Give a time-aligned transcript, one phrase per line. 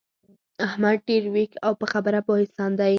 [0.65, 2.89] احمد ډېر ویښ او په خبره پوه انسان دی.